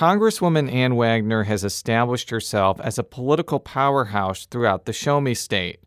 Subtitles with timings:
[0.00, 5.80] Congresswoman Ann Wagner has established herself as a political powerhouse throughout the Show Me state.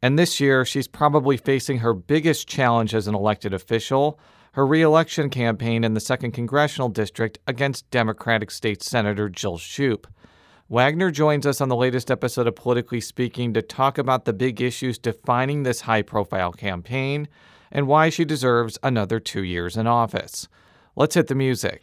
[0.00, 4.20] And this year, she's probably facing her biggest challenge as an elected official
[4.52, 10.06] her reelection campaign in the 2nd Congressional District against Democratic State Senator Jill Schupp.
[10.68, 14.60] Wagner joins us on the latest episode of Politically Speaking to talk about the big
[14.60, 17.26] issues defining this high profile campaign
[17.72, 20.46] and why she deserves another two years in office.
[20.94, 21.82] Let's hit the music.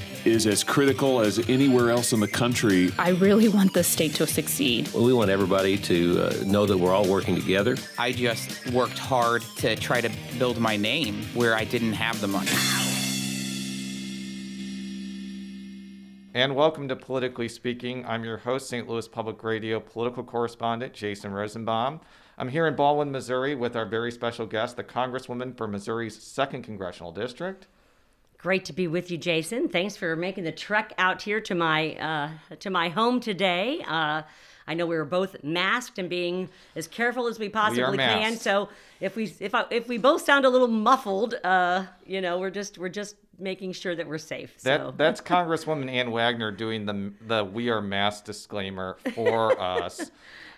[0.25, 2.91] is as critical as anywhere else in the country.
[2.99, 4.89] I really want the state to succeed.
[4.93, 7.77] Well, we want everybody to uh, know that we're all working together.
[7.97, 12.27] I just worked hard to try to build my name where I didn't have the
[12.27, 12.51] money.
[16.33, 18.05] And welcome to Politically Speaking.
[18.05, 18.87] I'm your host, St.
[18.87, 21.99] Louis Public Radio political correspondent Jason Rosenbaum.
[22.37, 26.63] I'm here in Ballwin, Missouri with our very special guest, the Congresswoman for Missouri's 2nd
[26.63, 27.67] Congressional District,
[28.41, 29.69] Great to be with you, Jason.
[29.69, 33.83] Thanks for making the trek out here to my uh, to my home today.
[33.87, 34.23] Uh,
[34.67, 38.37] I know we were both masked and being as careful as we possibly we can.
[38.37, 38.69] So
[38.99, 42.49] if we if I, if we both sound a little muffled, uh, you know, we're
[42.49, 44.59] just we're just making sure that we're safe.
[44.61, 50.09] That that's Congresswoman Ann Wagner doing the the we are masked disclaimer for us.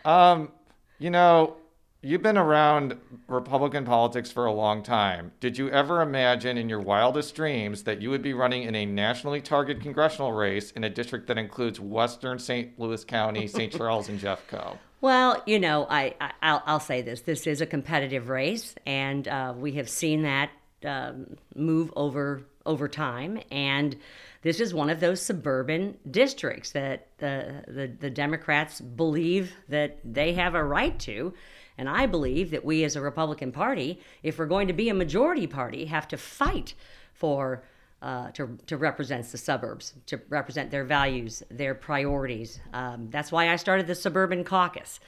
[0.06, 0.54] Um,
[1.00, 1.58] you know,
[2.06, 2.98] You've been around
[3.30, 5.32] Republican politics for a long time.
[5.40, 8.86] Did you ever imagine in your wildest dreams that you would be running in a
[8.86, 12.78] nationally targeted congressional race in a district that includes Western St.
[12.78, 13.72] Louis County, St.
[13.78, 14.78] Charles, and Jeffco?
[15.00, 19.54] Well, you know, I, I will say this: this is a competitive race, and uh,
[19.56, 20.50] we have seen that
[20.84, 23.96] um, move over over time, and
[24.42, 30.34] this is one of those suburban districts that the, the the Democrats believe that they
[30.34, 31.34] have a right to
[31.78, 34.94] and I believe that we as a Republican Party, if we're going to be a
[34.94, 36.74] majority party, have to fight
[37.14, 37.64] for
[38.02, 42.60] uh, to, to represent the suburbs, to represent their values, their priorities.
[42.74, 45.00] Um, that's why I started the Suburban Caucus.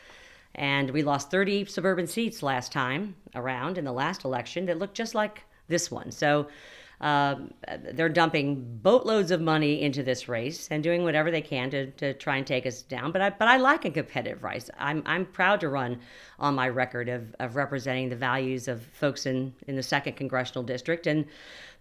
[0.56, 4.96] And we lost 30 suburban seats last time around in the last election that looked
[4.96, 6.12] just like this one.
[6.12, 6.48] So
[7.02, 7.54] um,
[7.94, 12.14] they're dumping boatloads of money into this race and doing whatever they can to, to
[12.14, 13.12] try and take us down.
[13.12, 14.70] But I, but I like a competitive race.
[14.78, 16.00] I'm, I'm proud to run
[16.40, 20.64] on my record of, of representing the values of folks in, in the second congressional
[20.64, 21.26] district and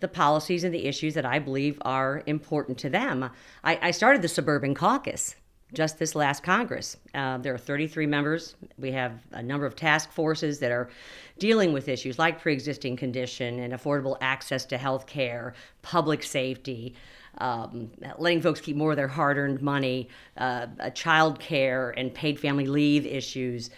[0.00, 3.30] the policies and the issues that I believe are important to them.
[3.62, 5.36] I, I started the Suburban Caucus
[5.72, 6.96] just this last Congress.
[7.14, 8.54] Uh, there are 33 members.
[8.78, 10.90] We have a number of task forces that are
[11.38, 16.94] dealing with issues like pre-existing condition and affordable access to health care, public safety,
[17.38, 22.66] um, letting folks keep more of their hard-earned money, uh, child care and paid family
[22.66, 23.70] leave issues,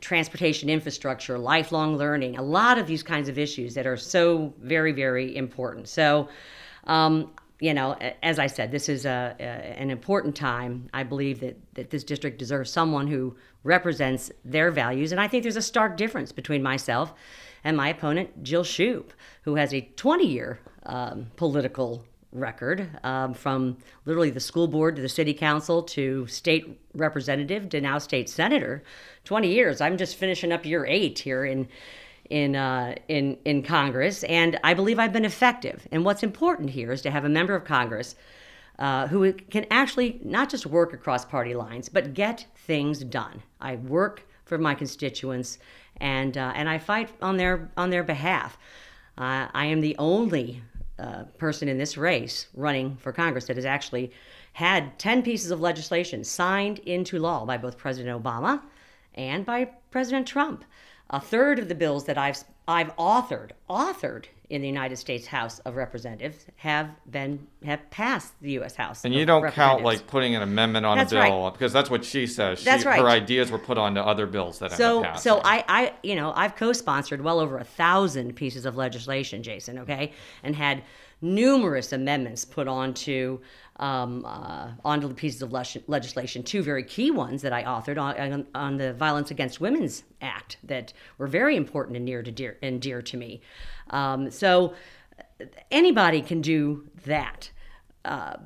[0.00, 4.92] transportation infrastructure, lifelong learning, a lot of these kinds of issues that are so very,
[4.92, 5.88] very important.
[5.88, 6.28] So
[6.84, 7.30] um,
[7.60, 10.88] you know, as I said, this is a, a, an important time.
[10.94, 15.10] I believe that, that this district deserves someone who represents their values.
[15.10, 17.14] And I think there's a stark difference between myself
[17.64, 19.10] and my opponent, Jill Schupp,
[19.42, 25.02] who has a 20 year um, political record um, from literally the school board to
[25.02, 28.82] the city council to state representative to now state senator.
[29.24, 29.80] 20 years.
[29.80, 31.68] I'm just finishing up year eight here in
[32.30, 35.86] in uh, in in Congress, and I believe I've been effective.
[35.92, 38.14] And what's important here is to have a member of Congress
[38.78, 43.42] uh, who can actually not just work across party lines, but get things done.
[43.60, 45.58] I work for my constituents,
[46.00, 48.58] and uh, and I fight on their on their behalf.
[49.16, 50.62] Uh, I am the only
[50.98, 54.12] uh, person in this race running for Congress that has actually
[54.52, 58.60] had 10 pieces of legislation signed into law by both President Obama
[59.14, 60.64] and by President Trump.
[61.10, 65.58] A third of the bills that I've I've authored authored in the United States House
[65.60, 68.74] of Representatives have been have passed the U.S.
[68.74, 69.04] House.
[69.04, 71.52] And you don't count like putting an amendment on that's a bill right.
[71.52, 72.62] because that's what she says.
[72.64, 73.00] That's she, right.
[73.00, 75.22] Her ideas were put onto other bills that so passing.
[75.22, 79.78] so I I you know I've co-sponsored well over a thousand pieces of legislation, Jason.
[79.78, 80.12] Okay,
[80.42, 80.82] and had
[81.20, 83.40] numerous amendments put onto
[83.78, 86.42] um, uh, onto the pieces of le- legislation.
[86.42, 90.92] Two very key ones that I authored on, on, the Violence Against Women's Act that
[91.16, 93.40] were very important and near to dear and dear to me.
[93.90, 94.74] Um, so
[95.70, 97.50] anybody can do that.
[98.04, 98.36] Uh,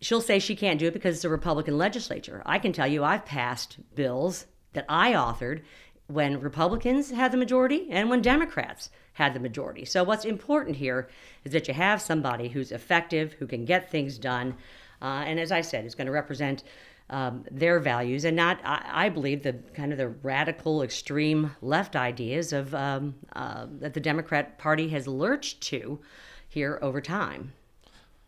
[0.00, 2.42] she'll say she can't do it because it's a Republican legislature.
[2.44, 5.62] I can tell you I've passed bills that I authored
[6.08, 9.84] when Republicans had the majority and when Democrats had the majority.
[9.84, 11.08] So, what's important here
[11.44, 14.54] is that you have somebody who's effective, who can get things done,
[15.02, 16.64] uh, and as I said, is going to represent
[17.08, 21.94] um, their values and not, I, I, believe, the kind of the radical, extreme left
[21.94, 26.00] ideas of um, uh, that the Democrat Party has lurched to
[26.48, 27.52] here over time.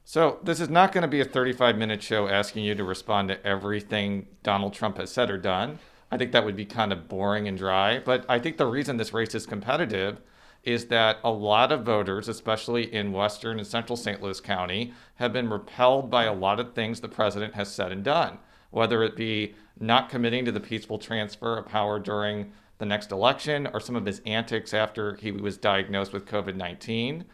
[0.05, 3.29] So, this is not going to be a 35 minute show asking you to respond
[3.29, 5.81] to everything Donald Trump has said or done.
[6.11, 7.99] I think that would be kind of boring and dry.
[7.99, 10.21] But I think the reason this race is competitive
[10.65, 14.23] is that a lot of voters, especially in Western and Central St.
[14.23, 18.03] Louis County, have been repelled by a lot of things the president has said and
[18.03, 18.39] done,
[18.71, 23.69] whether it be not committing to the peaceful transfer of power during the next election
[23.73, 27.25] or some of his antics after he was diagnosed with COVID 19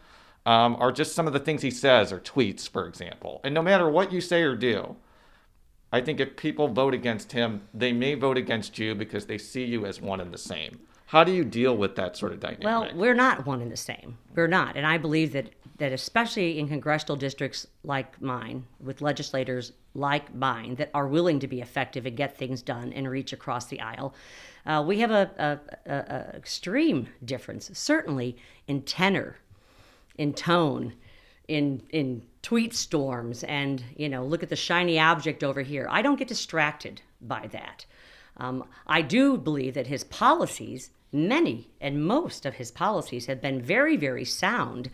[0.45, 3.41] um, are just some of the things he says or tweets, for example.
[3.43, 4.95] And no matter what you say or do,
[5.91, 9.63] I think if people vote against him, they may vote against you because they see
[9.63, 10.79] you as one and the same.
[11.07, 12.63] How do you deal with that sort of dynamic?
[12.63, 14.17] Well, we're not one and the same.
[14.35, 14.75] We're not.
[14.75, 20.75] And I believe that, that especially in congressional districts like mine, with legislators like mine
[20.75, 24.15] that are willing to be effective and get things done and reach across the aisle,
[24.65, 28.35] uh, we have a, a, a, a extreme difference, certainly
[28.67, 29.37] in tenor
[30.17, 30.93] in tone,
[31.47, 35.87] in in tweet storms, and you know, look at the shiny object over here.
[35.89, 37.85] I don't get distracted by that.
[38.37, 43.61] Um, I do believe that his policies, many and most of his policies, have been
[43.61, 44.89] very, very sound.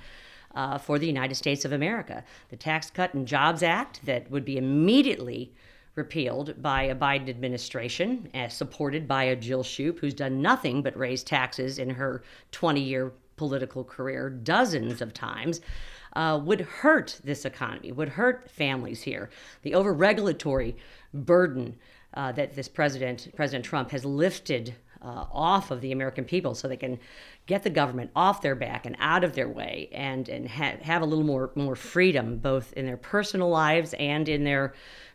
[0.54, 2.26] Uh, for the United States of America.
[2.50, 5.54] The Tax Cut and Jobs Act that would be immediately
[5.96, 10.98] repealed by a Biden administration, uh, supported by a Jill Schupp, who's done nothing but
[10.98, 15.62] raise taxes in her 20 year political career dozens of times.
[16.14, 19.30] Uh, would hurt this economy, would hurt families here.
[19.62, 20.76] The over regulatory
[21.14, 21.78] burden
[22.14, 26.68] uh, that this president, President Trump, has lifted uh, off of the American people so
[26.68, 27.00] they can
[27.48, 31.02] get the government off their back and out of their way and, and ha- have
[31.02, 34.74] a little more, more freedom both in their personal lives and in their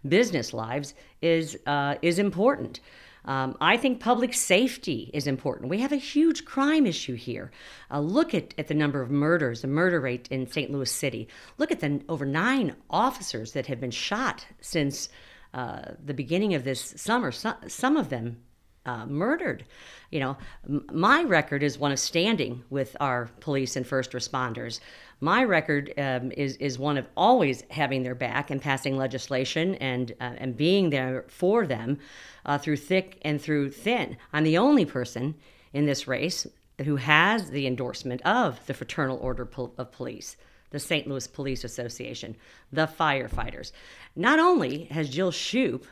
[0.08, 2.81] business lives is, uh, is important.
[3.26, 5.69] Um, I think public safety is important.
[5.69, 7.50] We have a huge crime issue here.
[7.90, 10.70] Uh, look at, at the number of murders, the murder rate in St.
[10.70, 11.28] Louis City.
[11.58, 15.08] Look at the over nine officers that have been shot since
[15.52, 17.32] uh, the beginning of this summer.
[17.32, 18.43] So, some of them
[18.87, 19.65] uh, murdered.
[20.11, 20.37] You know,
[20.67, 24.81] m- my record is one of standing with our police and first responders.
[25.21, 30.12] My record um, is is one of always having their back and passing legislation and
[30.21, 31.99] uh, and being there for them
[32.44, 34.17] uh, through thick and through thin.
[34.33, 35.35] I'm the only person
[35.73, 36.47] in this race
[36.85, 39.49] who has the endorsement of the Fraternal Order
[39.79, 40.37] of Police,
[40.71, 41.06] the St.
[41.06, 42.37] Louis Police Association,
[42.71, 43.73] the firefighters.
[44.15, 45.85] Not only has Jill Schupp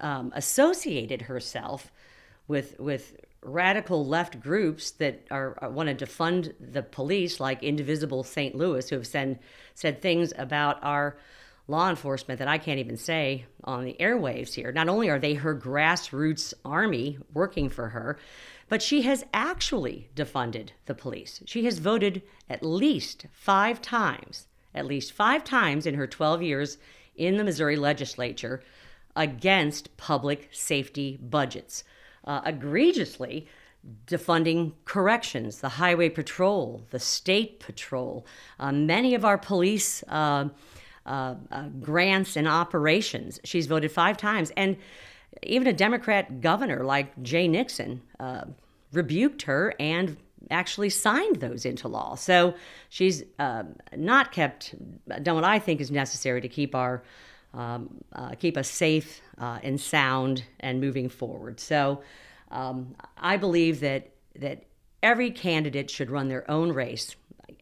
[0.00, 1.92] um, associated herself
[2.52, 7.62] with with radical left groups that are, uh, are, want to defund the police, like
[7.62, 8.54] Indivisible St.
[8.54, 9.38] Louis, who have said
[9.74, 11.16] said things about our
[11.66, 14.70] law enforcement that I can't even say on the airwaves here.
[14.70, 18.18] Not only are they her grassroots army working for her,
[18.68, 21.42] but she has actually defunded the police.
[21.46, 22.20] She has voted
[22.50, 26.76] at least five times, at least five times in her 12 years
[27.16, 28.62] in the Missouri legislature
[29.16, 31.84] against public safety budgets
[32.24, 33.46] uh, egregiously
[34.06, 38.26] defunding corrections, the highway patrol, the state patrol,
[38.60, 40.48] uh, many of our police uh,
[41.04, 43.40] uh, uh, grants and operations.
[43.44, 44.52] She's voted five times.
[44.56, 44.76] And
[45.42, 48.44] even a Democrat governor like Jay Nixon uh,
[48.92, 50.16] rebuked her and
[50.50, 52.14] actually signed those into law.
[52.14, 52.54] So
[52.88, 53.24] she's
[53.96, 54.74] not kept,
[55.22, 57.02] done what I think is necessary to keep our
[57.54, 61.60] um, uh, keep us safe uh, and sound and moving forward.
[61.60, 62.02] So
[62.50, 64.64] um, I believe that that
[65.02, 67.16] every candidate should run their own race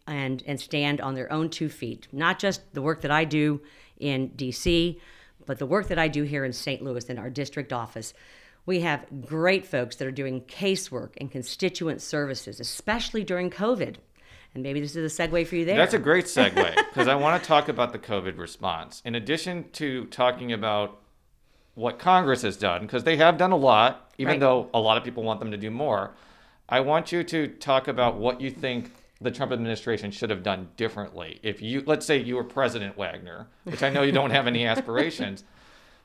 [0.07, 2.09] and and stand on their own two feet.
[2.13, 3.61] Not just the work that I do
[3.99, 5.01] in D.C.,
[5.47, 6.83] but the work that I do here in St.
[6.83, 8.15] Louis in our district office.
[8.67, 13.97] We have great folks that are doing casework and constituent services, especially during COVID.
[14.55, 15.77] And maybe this is a segue for you there.
[15.77, 19.03] That's a great segue because I want to talk about the COVID response.
[19.05, 21.01] In addition to talking about
[21.75, 24.41] what Congress has done, because they have done a lot, even right.
[24.41, 26.15] though a lot of people want them to do more,
[26.69, 30.69] I want you to talk about what you think the Trump administration should have done
[30.77, 31.41] differently.
[31.43, 34.67] If you, let's say you were President Wagner, which I know you don't have any
[34.67, 35.45] aspirations,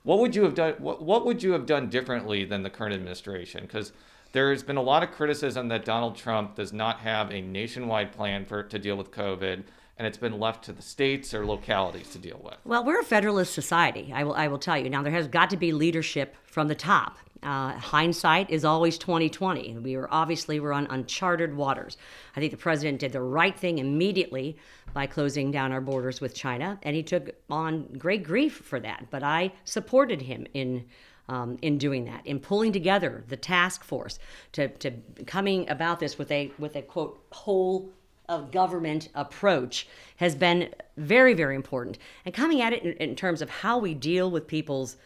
[0.03, 0.75] what would you have done?
[0.79, 3.61] What, what would you have done differently than the current administration?
[3.61, 3.91] Because
[4.35, 8.45] there's been a lot of criticism that Donald Trump does not have a nationwide plan
[8.45, 9.63] for to deal with COVID,
[9.97, 12.55] and it's been left to the states or localities to deal with?
[12.65, 14.11] Well, we're a federalist society.
[14.13, 14.33] I will.
[14.33, 14.89] I will tell you.
[14.89, 17.17] Now there has got to be leadership from the top.
[17.43, 19.77] Uh, hindsight is always 2020.
[19.77, 21.95] We were obviously we're on uncharted waters.
[22.35, 24.57] I think the president did the right thing immediately
[24.93, 29.05] by closing down our borders with China, and he took on great grief for that.
[29.11, 30.87] But I supported him in
[31.29, 34.19] um, in doing that, in pulling together the task force
[34.53, 34.91] to, to
[35.25, 37.89] coming about this with a with a quote whole
[38.27, 43.41] of government approach has been very very important, and coming at it in, in terms
[43.41, 44.97] of how we deal with people's.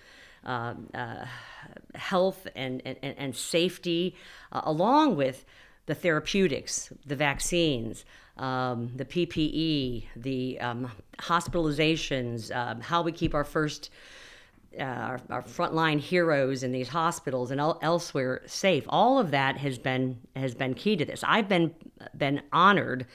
[0.46, 1.26] Uh, uh,
[1.96, 4.16] health and, and, and safety,
[4.52, 5.46] uh, along with
[5.86, 8.06] the therapeutics, the vaccines,
[8.38, 13.90] um, the PPE, the um, hospitalizations, um, how we keep our first,
[14.78, 18.84] uh, our, our, frontline heroes in these hospitals and el- elsewhere safe.
[18.88, 21.24] All of that has been has been key to this.
[21.26, 21.74] I've been
[22.16, 23.08] been honored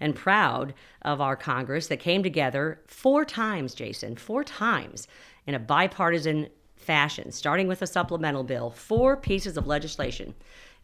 [0.00, 5.08] and proud of our Congress that came together four times, Jason, four times
[5.46, 10.34] in a bipartisan fashion, starting with a supplemental bill, four pieces of legislation.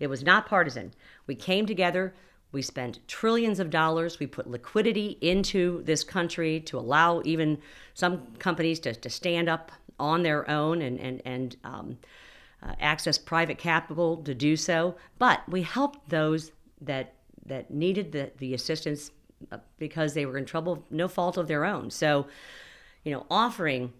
[0.00, 0.92] It was not partisan.
[1.26, 2.14] We came together.
[2.52, 4.18] We spent trillions of dollars.
[4.18, 7.58] We put liquidity into this country to allow even
[7.94, 11.98] some companies to, to stand up on their own and, and, and um,
[12.62, 14.96] uh, access private capital to do so.
[15.18, 17.14] But we helped those that,
[17.46, 19.10] that needed the, the assistance
[19.52, 21.90] uh, because they were in trouble, no fault of their own.
[21.90, 22.26] So,
[23.04, 23.92] you know, offering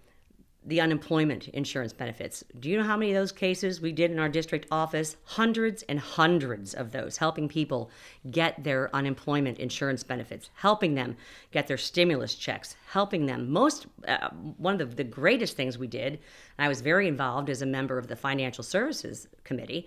[0.67, 2.43] the unemployment insurance benefits.
[2.59, 5.17] Do you know how many of those cases we did in our district office?
[5.25, 7.91] Hundreds and hundreds of those, helping people
[8.31, 11.17] get their unemployment insurance benefits, helping them
[11.51, 13.51] get their stimulus checks, helping them.
[13.51, 16.19] Most, uh, one of the, the greatest things we did,
[16.59, 19.87] I was very involved as a member of the Financial Services Committee,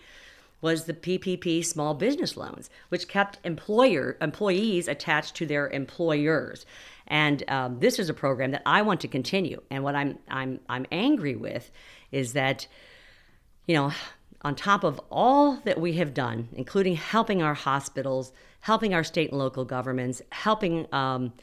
[0.62, 6.66] was the PPP small business loans, which kept employer employees attached to their employers.
[7.08, 9.62] And um, this is a program that I want to continue.
[9.72, 11.72] And what I'm I'm I'm angry with
[12.12, 12.68] is that,
[13.66, 13.92] you know,
[14.42, 19.32] on top of all that we have done, including helping our hospitals, helping our state
[19.32, 21.34] and local governments, helping um,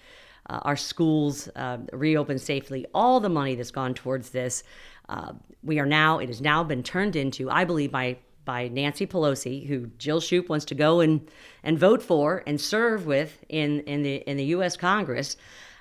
[0.48, 4.62] uh, our schools uh, reopen safely, all the money that's gone towards this,
[5.08, 9.06] uh, we are now it has now been turned into, I believe, by by Nancy
[9.06, 11.28] Pelosi, who Jill Schupp wants to go and,
[11.62, 14.76] and vote for and serve with in, in, the, in the U.S.
[14.76, 15.36] Congress.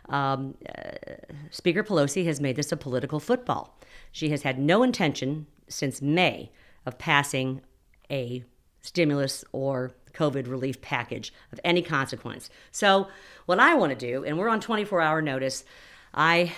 [0.10, 0.92] Um, uh,
[1.52, 3.78] Speaker Pelosi has made this a political football.
[4.12, 6.52] She has had no intention since May
[6.86, 7.62] of passing
[8.12, 8.44] a
[8.82, 12.50] stimulus or COVID relief package of any consequence.
[12.72, 13.08] So,
[13.46, 15.64] what I want to do, and we're on 24 hour notice,
[16.14, 16.52] I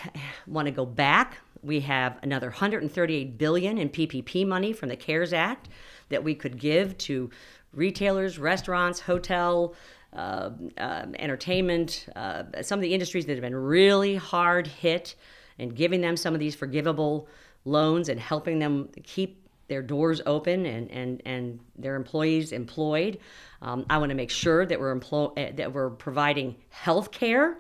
[0.48, 1.38] want to go back.
[1.66, 5.68] We have another 138 billion in PPP money from the CARES Act
[6.10, 7.32] that we could give to
[7.74, 9.74] retailers, restaurants, hotel,
[10.14, 15.16] uh, uh, entertainment, uh, some of the industries that have been really hard hit,
[15.58, 17.28] and giving them some of these forgivable
[17.66, 23.18] loans and helping them keep their doors open and, and, and their employees employed.
[23.64, 24.96] Um, I want to make sure that we're
[25.36, 27.58] eh, that we're providing health care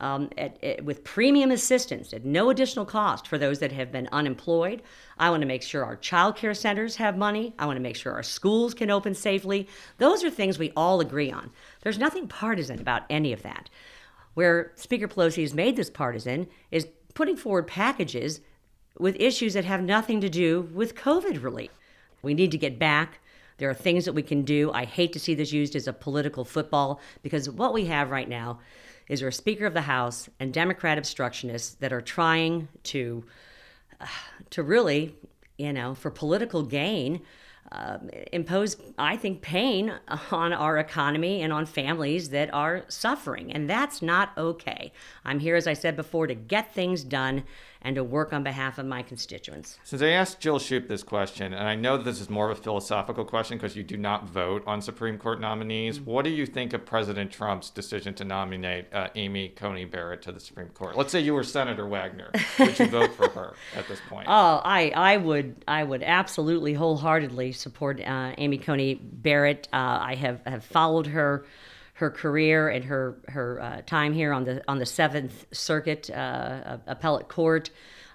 [0.00, 4.08] um, at, at, with premium assistance at no additional cost for those that have been
[4.12, 4.82] unemployed.
[5.18, 7.54] I want to make sure our child care centers have money.
[7.58, 9.68] I want to make sure our schools can open safely.
[9.98, 11.50] Those are things we all agree on.
[11.82, 13.68] There's nothing partisan about any of that.
[14.34, 18.40] Where Speaker Pelosi has made this partisan is putting forward packages
[18.98, 21.70] with issues that have nothing to do with COVID relief.
[22.22, 23.18] We need to get back.
[23.58, 24.70] There are things that we can do.
[24.72, 28.28] I hate to see this used as a political football because what we have right
[28.28, 28.60] now
[29.08, 33.24] is a Speaker of the House and Democrat obstructionists that are trying to
[34.00, 34.06] uh,
[34.50, 35.16] to really,
[35.56, 37.20] you know, for political gain,
[37.72, 37.98] uh,
[38.32, 39.92] impose, I think, pain
[40.30, 43.52] on our economy and on families that are suffering.
[43.52, 44.92] And that's not okay.
[45.24, 47.44] I'm here, as I said before, to get things done
[47.88, 49.78] and to work on behalf of my constituents.
[49.82, 52.60] Since I asked Jill Schupp this question, and I know this is more of a
[52.60, 56.10] philosophical question because you do not vote on Supreme Court nominees, mm-hmm.
[56.10, 60.32] what do you think of President Trump's decision to nominate uh, Amy Coney Barrett to
[60.32, 60.98] the Supreme Court?
[60.98, 62.30] Let's say you were Senator Wagner.
[62.58, 64.26] Would you vote for her at this point?
[64.28, 69.66] Oh, I, I would I would absolutely wholeheartedly support uh, Amy Coney Barrett.
[69.72, 71.46] Uh, I have, have followed her
[71.98, 76.78] her career and her her uh, time here on the on the Seventh Circuit uh,
[76.86, 77.70] Appellate Court.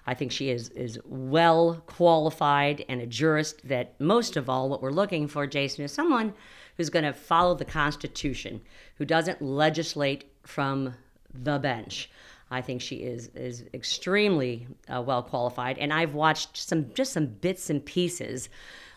[0.06, 3.68] I think she is is well qualified and a jurist.
[3.68, 6.32] That most of all, what we're looking for, Jason, is someone
[6.78, 8.62] who's going to follow the Constitution,
[8.96, 10.94] who doesn't legislate from
[11.34, 12.10] the bench.
[12.50, 17.26] I think she is is extremely uh, well qualified, and I've watched some just some
[17.26, 18.48] bits and pieces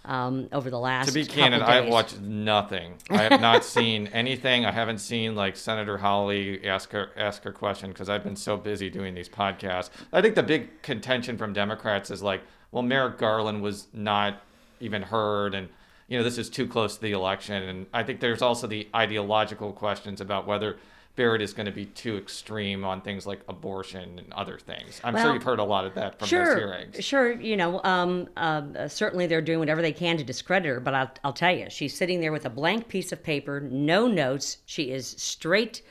[0.08, 1.08] um, over the last.
[1.08, 2.96] To be candid, I've watched nothing.
[3.10, 4.66] I have not seen anything.
[4.66, 8.58] I haven't seen like Senator Hawley ask her ask her question because I've been so
[8.58, 9.90] busy doing these podcasts.
[10.14, 14.42] I think the big contention from Democrats is like, well, Merrick Garland was not
[14.80, 15.68] even heard, and
[16.08, 17.62] you know this is too close to the election.
[17.64, 20.78] And I think there's also the ideological questions about whether
[21.18, 25.02] Barrett is going to be too extreme on things like abortion and other things.
[25.04, 27.04] I'm sure you've heard a lot of that from sure, those hearings.
[27.04, 30.94] Sure, you know, um, uh, certainly they're doing whatever they can to discredit her, but
[30.94, 34.60] I'll, I'll tell you, she's sitting there with a blank piece of paper, no notes.
[34.68, 35.82] She is straight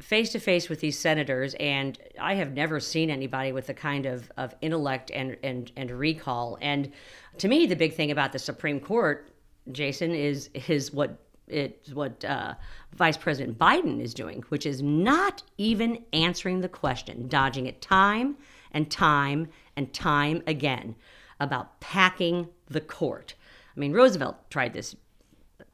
[0.00, 4.06] face to face with these senators, and I have never seen anybody with the kind
[4.06, 6.58] of, of intellect and, and, and recall.
[6.62, 6.92] And
[7.38, 9.32] to me, the big thing about the Supreme Court,
[9.72, 11.18] Jason, is is what
[11.50, 12.54] it's what uh,
[12.94, 18.36] Vice President Biden is doing, which is not even answering the question, dodging it time
[18.72, 20.94] and time and time again
[21.38, 23.34] about packing the court.
[23.76, 24.94] I mean, Roosevelt tried this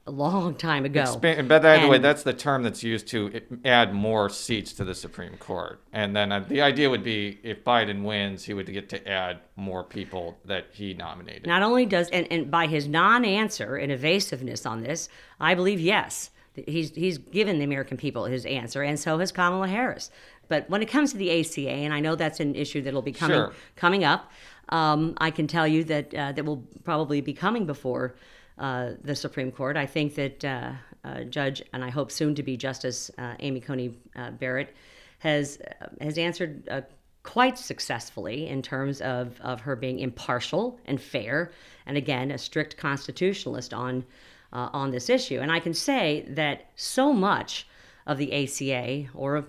[0.06, 1.02] a long time ago.
[1.02, 4.84] Expa- but by the way, that's the term that's used to add more seats to
[4.84, 5.80] the Supreme Court.
[5.92, 9.40] And then uh, the idea would be if Biden wins, he would get to add
[9.56, 11.46] more people that he nominated.
[11.46, 15.08] Not only does, and, and by his non answer and evasiveness on this,
[15.40, 19.66] I believe yes, he's, he's given the American people his answer, and so has Kamala
[19.66, 20.10] Harris.
[20.48, 23.12] But when it comes to the ACA, and I know that's an issue that'll be
[23.12, 23.52] coming, Sure.
[23.74, 24.30] coming up,
[24.68, 28.14] um, I can tell you that uh, that will probably be coming before
[28.58, 29.76] uh, the Supreme Court.
[29.76, 30.72] I think that uh,
[31.04, 34.74] uh, Judge, and I hope soon to be Justice uh, Amy Coney uh, Barrett,
[35.18, 36.84] has uh, has answered
[37.22, 41.50] quite successfully in terms of, of her being impartial and fair,
[41.86, 44.04] and again a strict constitutionalist on
[44.52, 45.38] on this issue.
[45.38, 47.66] And I can say that so much
[48.06, 49.44] of the ACA, or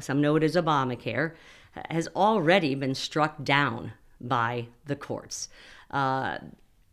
[0.00, 1.34] some know it as Obamacare,
[1.90, 5.50] has already been struck down by the courts.
[5.90, 6.38] Uh,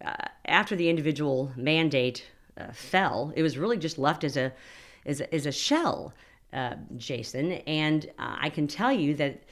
[0.04, 2.26] uh, after the individual mandate
[2.58, 4.54] uh, fell, it was really just left as a
[5.06, 6.14] as a, as a shell,
[6.54, 7.54] uh, Jason.
[7.68, 9.44] And uh, I can tell you that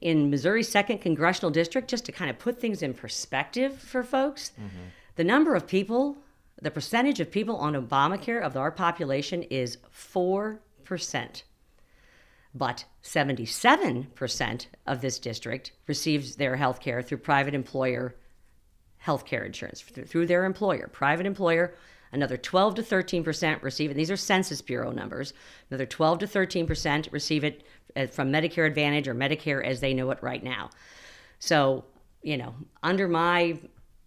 [0.00, 4.52] in Missouri's second congressional district, just to kind of put things in perspective for folks,
[5.16, 6.18] the number of people,
[6.60, 11.44] the percentage of people on Obamacare of our population is four percent.
[12.54, 18.14] But 77% of this district receives their health care through private employer
[19.04, 21.74] health care insurance, through, their employer, private employer.
[22.10, 23.94] Another 12 to 13% receive it.
[23.94, 25.34] These are Census Bureau numbers.
[25.70, 30.10] Another 12 to 13% receive it uh, from Medicare Advantage or Medicare as they know
[30.10, 30.70] it right now.
[31.38, 31.84] So,
[32.22, 33.58] you know, under my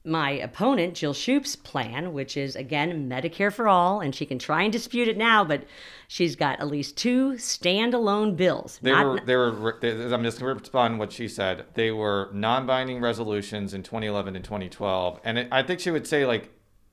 [0.08, 4.64] my opponent, Jill Schupp's plan, which is again Medicare for all, and she can try
[4.64, 5.66] and dispute it now, but
[6.08, 8.80] she's got at least two standalone bills.
[8.82, 11.66] They Not- were, they were, they, I'm just going to respond to what she said.
[11.74, 15.20] They were non binding resolutions in 2011 and 2012.
[15.24, 16.52] And it, I think she would say, like,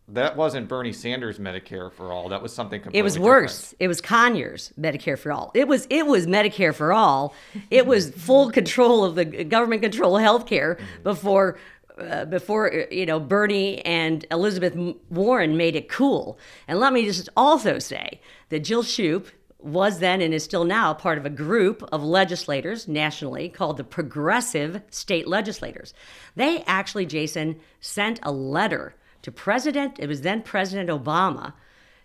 [0.09, 2.29] that wasn't Bernie Sanders' Medicare for all.
[2.29, 3.31] That was something completely It was different.
[3.31, 3.75] worse.
[3.79, 5.51] It was Conyers Medicare for all.
[5.55, 7.35] It was it was Medicare for all.
[7.71, 11.03] It was full control of the government control health care mm-hmm.
[11.03, 11.59] before
[11.99, 14.77] uh, before you know Bernie and Elizabeth
[15.11, 16.39] Warren made it cool.
[16.67, 19.27] And let me just also say that Jill Schupp
[19.65, 23.85] was then and is still now part of a group of legislators nationally called the
[23.85, 25.95] Progressive State Legislators.
[26.37, 31.55] They actually, Jason, sent a letter to President, it was then President Obama,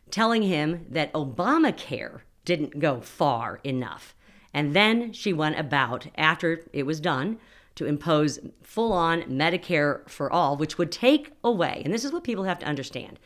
[0.10, 4.16] telling him that Obamacare didn't go far enough.
[4.54, 7.40] And then she went about, after it was done,
[7.80, 12.26] to impose full on Medicare for all, which would take away, and this is what
[12.26, 13.18] people have to understand.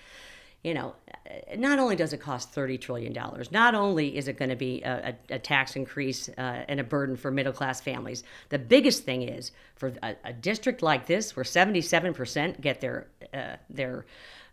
[0.63, 0.95] You know,
[1.57, 3.17] not only does it cost $30 trillion,
[3.49, 6.83] not only is it going to be a, a, a tax increase uh, and a
[6.83, 11.35] burden for middle class families, the biggest thing is for a, a district like this,
[11.35, 14.05] where 77% get their, uh, their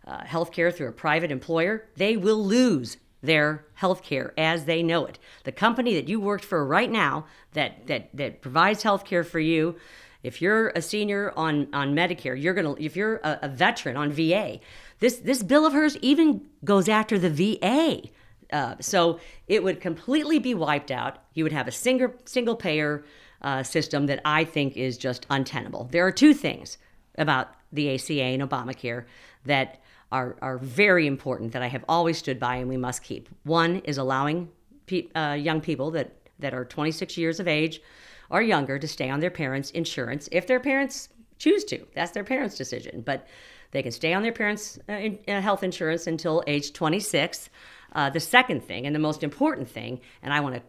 [0.07, 4.81] uh, health care through a private employer, they will lose their health care as they
[4.81, 5.19] know it.
[5.43, 9.39] The company that you worked for right now that, that, that provides health care for
[9.39, 9.75] you,
[10.23, 14.11] if you're a senior on, on Medicare, you're gonna if you're a, a veteran on
[14.11, 14.59] VA,
[14.99, 18.09] this this bill of hers even goes after the VA.
[18.51, 21.19] Uh, so it would completely be wiped out.
[21.33, 23.03] You would have a single single payer
[23.41, 25.85] uh, system that I think is just untenable.
[25.91, 26.77] There are two things
[27.17, 29.05] about the ACA and Obamacare
[29.45, 29.81] that
[30.11, 33.29] are, are very important that I have always stood by and we must keep.
[33.43, 34.49] One is allowing
[34.85, 37.81] pe- uh, young people that, that are 26 years of age
[38.29, 41.85] or younger to stay on their parents' insurance if their parents choose to.
[41.95, 43.01] That's their parents' decision.
[43.01, 43.27] But
[43.71, 47.49] they can stay on their parents' uh, in, uh, health insurance until age 26.
[47.93, 50.61] Uh, the second thing, and the most important thing, and I want to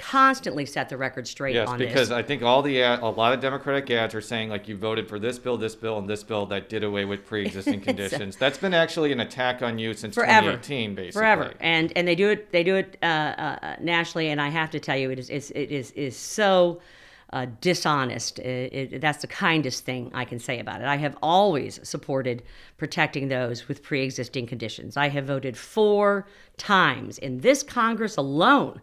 [0.00, 2.16] constantly set the record straight yes, on because this.
[2.16, 5.08] I think all the ad, a lot of Democratic ads are saying like you voted
[5.08, 8.36] for this bill, this bill, and this bill that did away with pre-existing conditions.
[8.36, 11.12] That's been actually an attack on you since forever, 2018, basically.
[11.12, 11.54] forever.
[11.60, 14.80] And and they do it they do it uh, uh, nationally, and I have to
[14.80, 16.80] tell you, it is it's, it is is so.
[17.32, 18.40] Uh, dishonest.
[18.40, 20.88] It, it, that's the kindest thing I can say about it.
[20.88, 22.42] I have always supported
[22.76, 24.96] protecting those with pre existing conditions.
[24.96, 28.80] I have voted four times in this Congress alone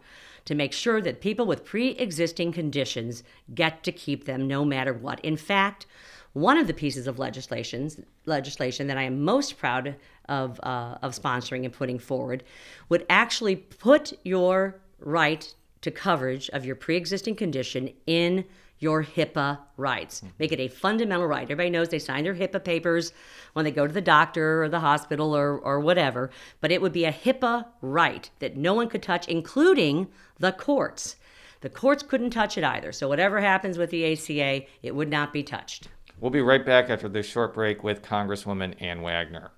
[0.47, 3.21] to make sure that people with pre existing conditions
[3.53, 5.19] get to keep them no matter what.
[5.19, 5.85] In fact,
[6.31, 7.89] one of the pieces of legislation
[8.25, 9.97] legislation that I am most proud
[10.29, 12.43] of uh, of sponsoring and putting forward
[12.87, 18.45] would actually put your right to coverage of your pre-existing condition in
[18.79, 20.19] your HIPAA rights.
[20.19, 20.27] Mm-hmm.
[20.39, 21.43] Make it a fundamental right.
[21.43, 23.13] Everybody knows they sign their HIPAA papers
[23.53, 26.29] when they go to the doctor or the hospital or, or whatever,
[26.61, 30.07] but it would be a HIPAA right that no one could touch, including
[30.39, 31.15] the courts.
[31.61, 32.91] The courts couldn't touch it either.
[32.91, 35.87] So whatever happens with the ACA, it would not be touched.
[36.19, 39.51] We'll be right back after this short break with Congresswoman Ann Wagner.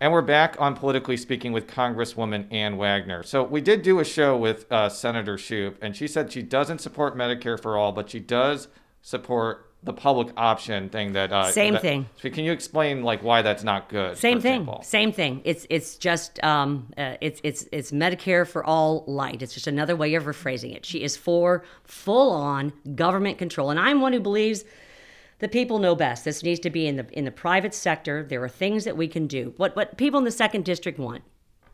[0.00, 3.24] And we're back on Politically Speaking with Congresswoman Ann Wagner.
[3.24, 6.78] So we did do a show with uh, Senator Schupp, and she said she doesn't
[6.78, 8.68] support Medicare for all, but she does
[9.02, 12.06] support the public option thing that uh, same that, thing.
[12.22, 14.16] So can you explain like why that's not good?
[14.16, 14.68] Same thing.
[14.82, 15.40] Same thing.
[15.44, 19.42] It's it's just um, uh, it's it's it's Medicare for all light.
[19.42, 20.86] It's just another way of rephrasing it.
[20.86, 24.64] She is for full on government control, and I'm one who believes
[25.38, 26.24] the people know best.
[26.24, 28.24] This needs to be in the in the private sector.
[28.28, 29.54] There are things that we can do.
[29.56, 31.22] What what people in the second district want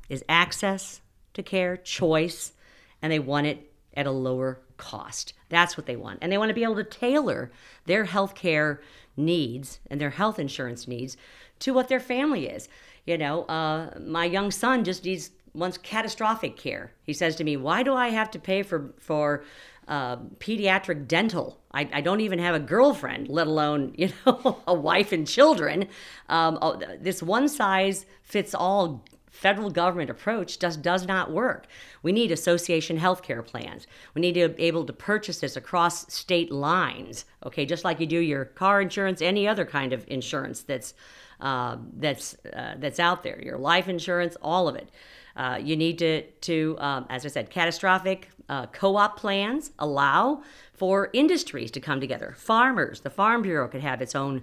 [0.09, 1.01] is access
[1.35, 2.53] to care, choice,
[3.01, 5.33] and they want it at a lower cost.
[5.49, 6.19] That's what they want.
[6.21, 7.51] And they want to be able to tailor
[7.87, 8.81] their health care
[9.17, 11.17] needs and their health insurance needs
[11.61, 12.69] to what their family is.
[13.07, 16.93] You know, uh, my young son just needs wants catastrophic care.
[17.05, 19.45] He says to me, "Why do I have to pay for for
[19.89, 21.61] uh, pediatric dental.
[21.73, 25.89] I, I, don't even have a girlfriend, let alone you know a wife and children.
[26.29, 31.67] Um, oh, this one size fits all federal government approach just does not work.
[32.03, 33.87] We need association healthcare plans.
[34.15, 37.25] We need to be able to purchase this across state lines.
[37.45, 40.95] Okay, just like you do your car insurance, any other kind of insurance that's
[41.41, 43.43] uh, that's uh, that's out there.
[43.43, 44.89] Your life insurance, all of it.
[45.37, 50.43] Uh, you need to, to um, as I said, catastrophic uh, co op plans allow
[50.75, 52.35] for industries to come together.
[52.37, 54.43] Farmers, the Farm Bureau could have its own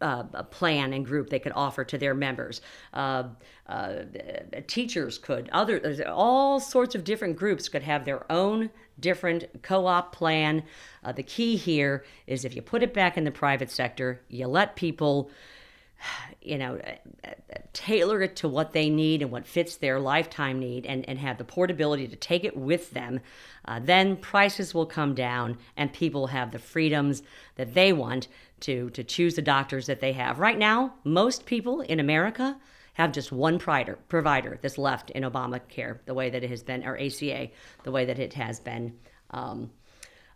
[0.00, 2.60] uh, plan and group they could offer to their members.
[2.92, 3.24] Uh,
[3.68, 4.02] uh,
[4.66, 10.14] teachers could, other, all sorts of different groups could have their own different co op
[10.14, 10.62] plan.
[11.02, 14.46] Uh, the key here is if you put it back in the private sector, you
[14.46, 15.30] let people
[16.44, 16.80] you know,
[17.72, 21.38] tailor it to what they need and what fits their lifetime need and, and have
[21.38, 23.20] the portability to take it with them,
[23.64, 27.22] uh, then prices will come down and people have the freedoms
[27.56, 28.28] that they want
[28.60, 30.38] to, to choose the doctors that they have.
[30.38, 32.56] Right now, most people in America
[32.94, 36.84] have just one provider, provider that's left in Obamacare, the way that it has been,
[36.84, 37.48] or ACA,
[37.82, 38.96] the way that it has been.
[39.30, 39.70] Um,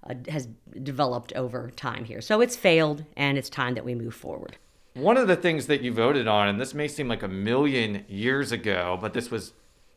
[0.09, 0.49] uh, has
[0.85, 2.21] developed over time here.
[2.21, 4.57] So it's failed, and it's time that we move forward.
[4.99, 8.05] One of the things that you voted on, and this may seem like a million
[8.09, 9.53] years ago, but this was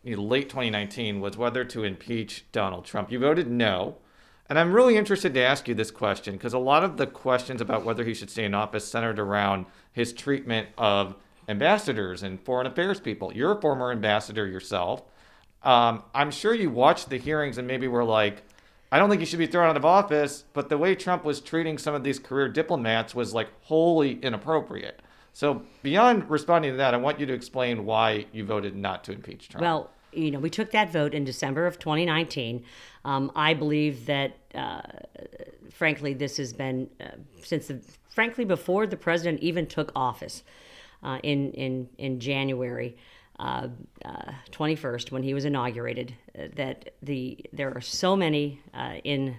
[0.05, 3.11] late 2019, was whether to impeach Donald Trump.
[3.11, 3.97] You voted no.
[4.47, 7.61] And I'm really interested to ask you this question because a lot of the questions
[7.61, 11.15] about whether he should stay in office centered around his treatment of
[11.49, 13.33] ambassadors and foreign affairs people.
[13.33, 15.01] You're a former ambassador yourself.
[15.63, 18.43] Um, I'm sure you watched the hearings and maybe were like,
[18.91, 21.39] I don't think he should be thrown out of office, but the way Trump was
[21.39, 25.01] treating some of these career diplomats was like wholly inappropriate.
[25.33, 29.13] So, beyond responding to that, I want you to explain why you voted not to
[29.13, 29.61] impeach Trump.
[29.61, 32.65] Well, you know, we took that vote in December of 2019.
[33.05, 34.81] Um, I believe that, uh,
[35.69, 40.43] frankly, this has been uh, since, the, frankly, before the president even took office
[41.03, 42.95] uh, in in in January
[43.41, 43.67] uh,
[44.05, 49.35] uh, 21st when he was inaugurated uh, that the there are so many uh, in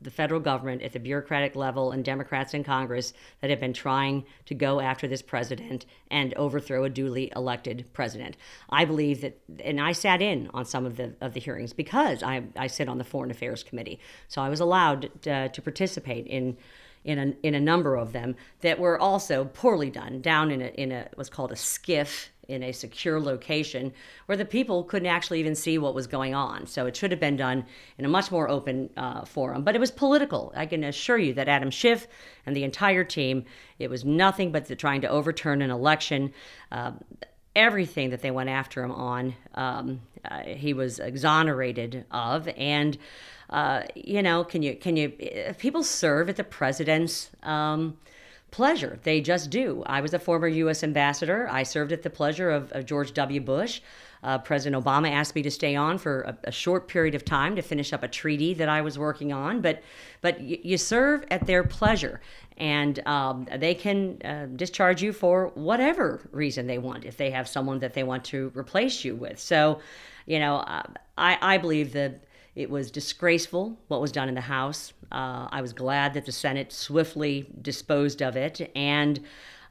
[0.00, 4.24] the federal government at the bureaucratic level and Democrats in Congress that have been trying
[4.46, 8.34] to go after this president and overthrow a duly elected president.
[8.70, 12.22] I believe that, and I sat in on some of the of the hearings because
[12.22, 16.26] I, I sit on the Foreign Affairs Committee, so I was allowed to, to participate
[16.26, 16.56] in
[17.04, 20.68] in a, in a number of them that were also poorly done down in a,
[20.68, 23.92] in a what's called a SCIF in a secure location
[24.26, 26.66] where the people couldn't actually even see what was going on.
[26.66, 27.64] So it should have been done
[27.98, 29.64] in a much more open uh, forum.
[29.64, 30.52] But it was political.
[30.56, 32.06] I can assure you that Adam Schiff
[32.46, 33.44] and the entire team,
[33.78, 36.32] it was nothing but the, trying to overturn an election.
[36.70, 36.92] Uh,
[37.56, 42.48] everything that they went after him on, um, uh, he was exonerated of.
[42.56, 42.98] And
[43.50, 45.10] uh, you know, can you can you
[45.58, 47.96] people serve at the president's um,
[48.54, 49.00] pleasure?
[49.02, 49.82] They just do.
[49.84, 50.84] I was a former U.S.
[50.84, 51.48] ambassador.
[51.50, 53.40] I served at the pleasure of, of George W.
[53.40, 53.80] Bush.
[54.22, 57.56] Uh, President Obama asked me to stay on for a, a, short period of time
[57.56, 59.82] to finish up a treaty that I was working on, but
[60.20, 62.20] but y- you serve at their pleasure,
[62.56, 67.48] and um, they can uh, discharge you for whatever reason they want if they have
[67.48, 69.40] someone that they want to replace you with.
[69.40, 69.80] So,
[70.26, 70.84] you know, uh,
[71.18, 72.23] I I believe that
[72.54, 74.92] it was disgraceful what was done in the House.
[75.10, 78.70] Uh, I was glad that the Senate swiftly disposed of it.
[78.74, 79.20] And,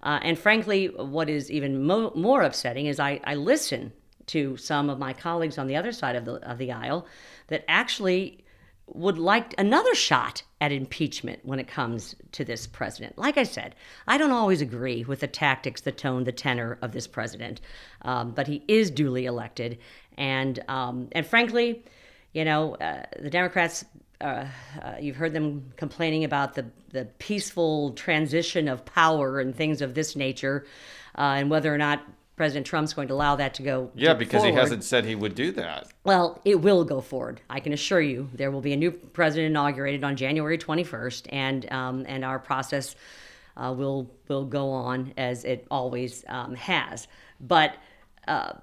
[0.01, 3.93] uh, and frankly, what is even mo- more upsetting is I, I listen
[4.27, 7.07] to some of my colleagues on the other side of the, of the aisle
[7.47, 8.43] that actually
[8.87, 13.17] would like another shot at impeachment when it comes to this president.
[13.17, 13.75] Like I said,
[14.07, 17.61] I don't always agree with the tactics, the tone, the tenor of this president,
[18.01, 19.77] um, but he is duly elected,
[20.17, 21.83] and um, and frankly,
[22.33, 23.85] you know, uh, the Democrats,
[24.21, 24.45] uh,
[24.81, 29.93] uh, you've heard them complaining about the, the peaceful transition of power and things of
[29.93, 30.65] this nature,
[31.17, 32.03] uh, and whether or not
[32.35, 33.91] President Trump's going to allow that to go.
[33.93, 34.55] Yeah, because forward.
[34.55, 35.87] he hasn't said he would do that.
[36.03, 37.41] Well, it will go forward.
[37.49, 41.71] I can assure you, there will be a new president inaugurated on January 21st, and
[41.71, 42.95] um, and our process
[43.55, 47.07] uh, will will go on as it always um, has.
[47.39, 47.75] But
[48.27, 48.53] uh,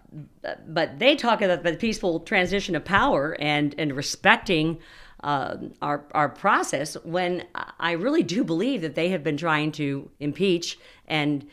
[0.66, 4.78] but they talk about the peaceful transition of power and and respecting
[5.22, 6.96] uh, our our process.
[7.04, 7.44] When
[7.78, 11.46] I really do believe that they have been trying to impeach and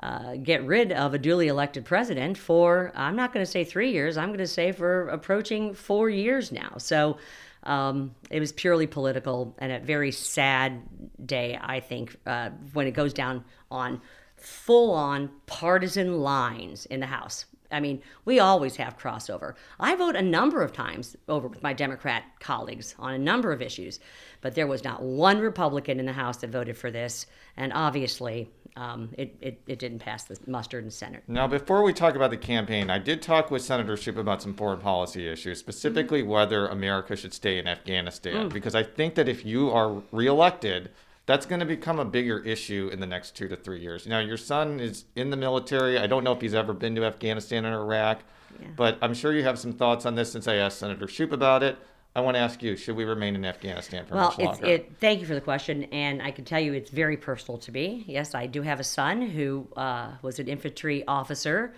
[0.00, 3.92] uh, get rid of a duly elected president for I'm not going to say three
[3.92, 4.16] years.
[4.16, 6.74] I'm going to say for approaching four years now.
[6.78, 7.18] So.
[7.64, 10.82] Um, it was purely political and a very sad
[11.24, 14.00] day, I think, uh, when it goes down on
[14.42, 17.46] full on partisan lines in the House.
[17.72, 19.54] I mean, we always have crossover.
[19.80, 23.62] I vote a number of times over with my Democrat colleagues on a number of
[23.62, 23.98] issues,
[24.40, 28.50] but there was not one Republican in the House that voted for this, and obviously
[28.76, 31.22] um, it, it, it, didn't pass the muster in the Senate.
[31.28, 34.54] Now, before we talk about the campaign, I did talk with Senator Schiff about some
[34.54, 36.30] foreign policy issues, specifically mm-hmm.
[36.30, 38.52] whether America should stay in Afghanistan, mm.
[38.52, 40.90] because I think that if you are reelected,
[41.26, 44.06] that's going to become a bigger issue in the next two to three years.
[44.06, 45.98] Now, your son is in the military.
[45.98, 48.20] I don't know if he's ever been to Afghanistan or Iraq,
[48.60, 48.68] yeah.
[48.76, 51.62] but I'm sure you have some thoughts on this since I asked Senator Schupp about
[51.62, 51.78] it.
[52.14, 54.62] I want to ask you: Should we remain in Afghanistan for well, much longer?
[54.62, 57.56] Well, it, thank you for the question, and I can tell you it's very personal
[57.60, 58.04] to me.
[58.06, 61.74] Yes, I do have a son who uh, was an infantry officer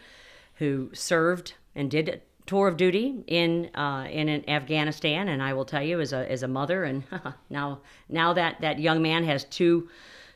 [0.55, 5.83] who served and did tour of duty in uh, in Afghanistan, and I will tell
[5.83, 7.05] you, as a as a mother, and
[7.51, 9.89] now now that that young man has two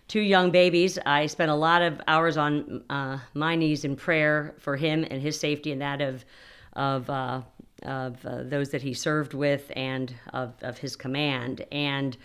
[0.09, 4.55] two young babies, I spent a lot of hours on uh, my knees in prayer
[4.59, 6.25] for him and his safety, and that of
[6.73, 7.42] of uh,
[7.83, 12.16] of uh, those that he served with, and of of his command, and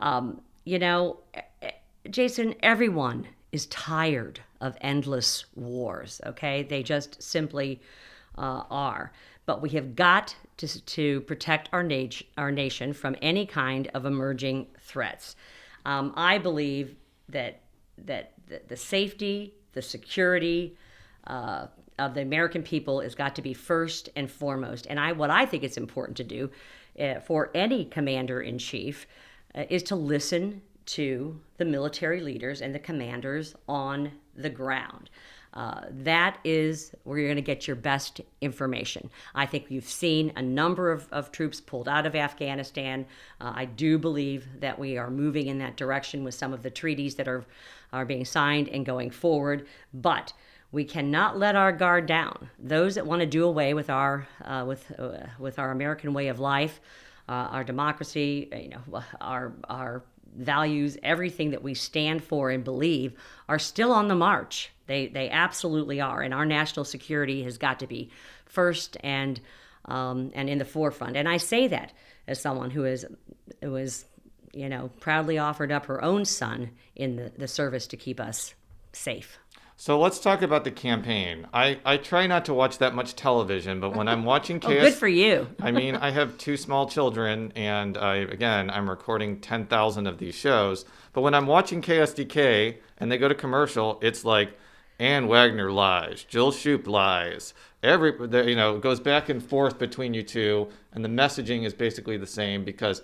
[0.00, 1.18] um, you know,
[2.10, 6.20] Jason, everyone is tired of endless wars.
[6.26, 7.80] Okay, they just simply
[8.38, 9.12] uh, are.
[9.46, 14.06] But we have got to, to protect our, nat- our nation from any kind of
[14.06, 15.36] emerging threats.
[15.84, 16.94] Um, I believe
[17.28, 17.60] that
[18.06, 20.76] that the, the safety, the security
[21.26, 21.66] uh,
[21.98, 24.86] of the American people has got to be first and foremost.
[24.88, 26.50] And I, what I think it's important to do
[26.98, 29.06] uh, for any commander in chief
[29.54, 35.10] uh, is to listen to the military leaders and the commanders on the ground.
[35.54, 39.10] Uh, that is where you're going to get your best information.
[39.34, 43.06] I think you've seen a number of, of troops pulled out of Afghanistan.
[43.40, 46.70] Uh, I do believe that we are moving in that direction with some of the
[46.70, 47.44] treaties that are,
[47.92, 49.66] are being signed and going forward.
[49.92, 50.32] But
[50.70, 52.48] we cannot let our guard down.
[52.58, 56.28] Those that want to do away with our, uh, with, uh, with our American way
[56.28, 56.80] of life,
[57.28, 60.02] uh, our democracy, you know, our, our
[60.34, 63.12] values, everything that we stand for and believe,
[63.50, 64.71] are still on the march.
[64.86, 68.10] They they absolutely are, and our national security has got to be
[68.46, 69.40] first and
[69.86, 71.16] um, and in the forefront.
[71.16, 71.92] And I say that
[72.26, 73.06] as someone who is
[73.62, 74.04] who is
[74.52, 78.54] you know proudly offered up her own son in the, the service to keep us
[78.92, 79.38] safe.
[79.76, 81.48] So let's talk about the campaign.
[81.52, 84.80] I, I try not to watch that much television, but when I'm watching KS, oh,
[84.80, 85.48] good for you.
[85.60, 90.18] I mean, I have two small children, and I again I'm recording ten thousand of
[90.18, 90.84] these shows.
[91.12, 94.56] But when I'm watching KSDK and they go to commercial, it's like
[95.02, 96.22] Ann Wagner lies.
[96.22, 97.54] Jill Schupp lies.
[97.82, 98.12] Every
[98.48, 102.26] you know goes back and forth between you two, and the messaging is basically the
[102.26, 103.02] same because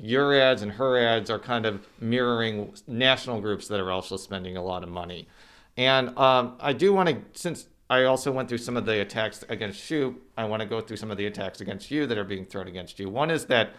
[0.00, 4.56] your ads and her ads are kind of mirroring national groups that are also spending
[4.56, 5.28] a lot of money.
[5.76, 9.44] And um, I do want to, since I also went through some of the attacks
[9.48, 12.24] against Schupp, I want to go through some of the attacks against you that are
[12.24, 13.08] being thrown against you.
[13.08, 13.74] One is that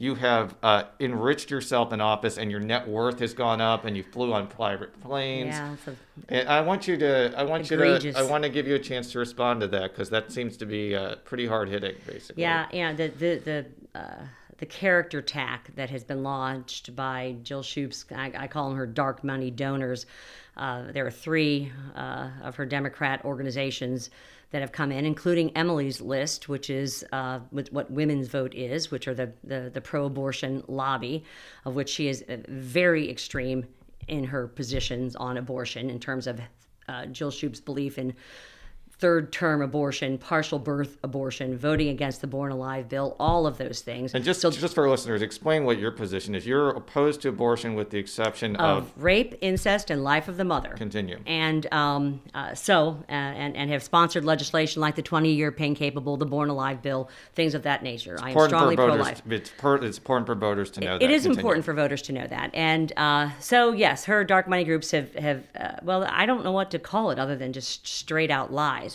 [0.00, 3.94] you have uh, enriched yourself in office and your net worth has gone up and
[3.94, 5.54] you flew on private planes.
[5.54, 8.04] Yeah, a, and I want you to, I want egregious.
[8.04, 10.32] you to, I want to give you a chance to respond to that because that
[10.32, 12.42] seems to be uh, pretty hard hitting, basically.
[12.42, 12.94] Yeah, yeah.
[12.94, 13.66] The the the.
[13.94, 14.22] Uh,
[14.58, 18.86] the character tack that has been launched by Jill Schupp's, I, I call them her
[18.86, 20.04] dark money donors.
[20.54, 24.10] Uh, there are three uh, of her Democrat organizations
[24.50, 29.06] that have come in, including Emily's list, which is uh, what Women's Vote is, which
[29.06, 31.24] are the, the, the pro abortion lobby,
[31.64, 33.64] of which she is uh, very extreme
[34.08, 36.40] in her positions on abortion in terms of
[36.88, 38.14] uh, Jill Schupp's belief in
[39.00, 43.80] third term abortion, partial birth abortion, voting against the Born Alive bill, all of those
[43.80, 44.14] things.
[44.14, 46.46] And just so, just for listeners, explain what your position is.
[46.46, 50.44] You're opposed to abortion with the exception of, of rape, incest, and life of the
[50.44, 50.74] mother.
[50.76, 51.18] Continue.
[51.26, 55.74] And um, uh, so, uh, and, and have sponsored legislation like the 20 year pain
[55.74, 58.14] capable, the Born Alive bill, things of that nature.
[58.14, 59.22] It's I am strongly pro life.
[59.30, 61.04] It's, it's, important for voters to know it, that.
[61.06, 61.38] It is Continue.
[61.38, 62.50] important for voters to know that.
[62.54, 66.52] And uh, so, yes, her dark money groups have, have uh, well, I don't know
[66.52, 68.89] what to call it other than just straight out lies.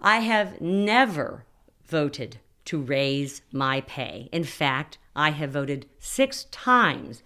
[0.00, 1.44] I have never
[1.86, 4.28] voted to raise my pay.
[4.32, 7.22] In fact, I have voted six times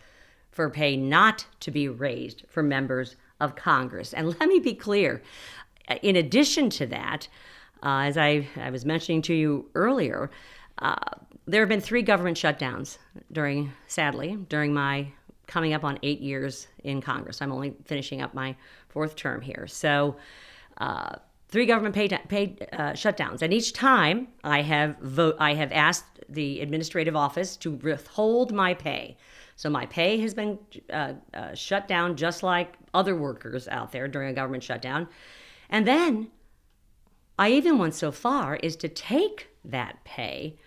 [0.51, 4.13] for pay not to be raised for members of Congress.
[4.13, 5.23] And let me be clear
[6.03, 7.29] in addition to that,
[7.83, 10.31] uh, as I, I was mentioning to you earlier,
[10.79, 10.97] uh,
[11.47, 12.99] there have been three government shutdowns
[13.33, 15.09] during, sadly, during my
[15.47, 17.43] coming up on eight years in Congress.
[17.43, 18.55] I'm only finishing up my
[18.89, 19.67] fourth term here.
[19.67, 20.17] So,
[20.79, 21.17] uh,
[21.51, 26.21] three government paid, paid uh, shutdowns, and each time I have vote, I have asked
[26.29, 29.17] the administrative office to withhold my pay.
[29.57, 30.59] So my pay has been
[30.91, 35.09] uh, uh, shut down, just like other workers out there during a government shutdown.
[35.69, 36.31] And then
[37.39, 40.59] I even went so far as to take that pay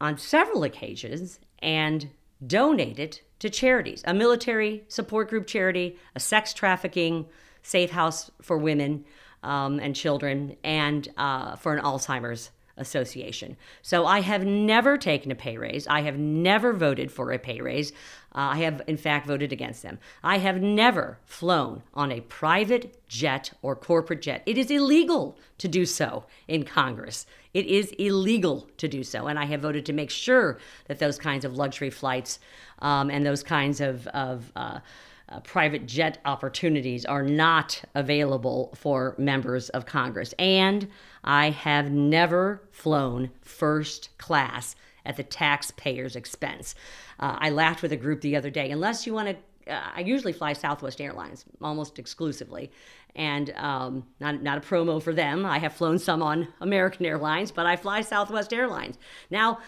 [0.00, 2.10] on several occasions and
[2.46, 7.26] donate it to charities, a military support group charity, a sex trafficking
[7.62, 9.04] safe house for women
[9.46, 13.56] um, and children, and uh, for an Alzheimer's Association.
[13.80, 15.86] So I have never taken a pay raise.
[15.86, 17.92] I have never voted for a pay raise.
[18.34, 19.98] Uh, I have, in fact, voted against them.
[20.22, 24.42] I have never flown on a private jet or corporate jet.
[24.44, 27.24] It is illegal to do so in Congress.
[27.54, 29.26] It is illegal to do so.
[29.26, 32.38] And I have voted to make sure that those kinds of luxury flights
[32.80, 34.80] um, and those kinds of, of uh,
[35.28, 40.34] uh, private jet opportunities are not available for members of Congress.
[40.38, 40.88] And
[41.24, 46.74] I have never flown first class at the taxpayer's expense.
[47.18, 48.70] Uh, I laughed with a group the other day.
[48.70, 49.36] Unless you want to
[49.68, 52.70] uh, I usually fly Southwest Airlines almost exclusively,
[53.14, 55.44] and um, not not a promo for them.
[55.44, 58.98] I have flown some on American Airlines, but I fly Southwest Airlines.
[59.30, 59.58] Now,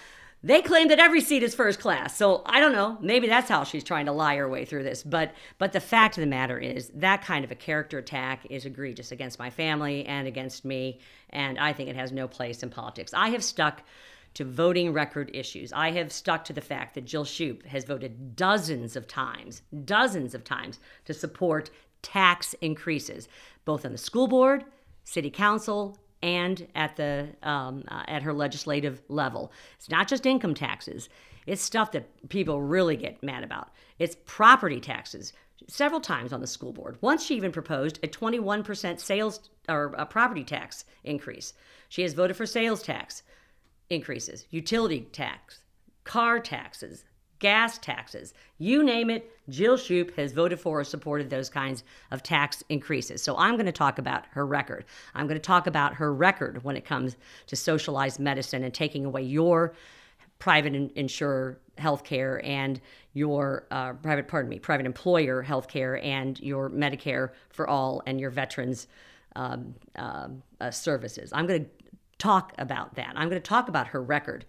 [0.43, 2.17] they claim that every seat is first class.
[2.17, 2.97] So I don't know.
[3.01, 5.03] Maybe that's how she's trying to lie her way through this.
[5.03, 8.65] But but the fact of the matter is that kind of a character attack is
[8.65, 11.01] egregious against my family and against me.
[11.31, 13.13] And I think it has no place in politics.
[13.13, 13.83] I have stuck
[14.35, 15.73] to voting record issues.
[15.73, 20.35] I have stuck to the fact that Jill Schupp has voted dozens of times, dozens
[20.35, 21.71] of times to support
[22.03, 23.29] tax increases,
[23.65, 24.65] both on the school board,
[25.03, 29.53] city council, and at the um, uh, at her legislative level.
[29.77, 31.09] It's not just income taxes;
[31.47, 33.71] it's stuff that people really get mad about.
[33.99, 35.33] It's property taxes.
[35.67, 36.97] Several times on the school board.
[37.01, 41.53] Once she even proposed a 21% sales or a property tax increase.
[41.89, 43.23] She has voted for sales tax
[43.91, 45.61] increases, utility tax,
[46.05, 47.05] car taxes,
[47.39, 52.23] gas taxes, you name it, Jill Schupp has voted for or supported those kinds of
[52.23, 53.23] tax increases.
[53.23, 54.85] So I'm going to talk about her record.
[55.15, 59.05] I'm going to talk about her record when it comes to socialized medicine and taking
[59.05, 59.75] away your
[60.39, 62.81] private insurer health care and
[63.15, 68.21] your uh, private, pardon me, private employer health care and your Medicare for all and
[68.21, 68.87] your veterans
[69.37, 70.29] um, uh,
[70.61, 71.33] uh, services.
[71.33, 71.71] I'm going to
[72.19, 73.13] talk about that.
[73.17, 74.45] I'm going to talk about her record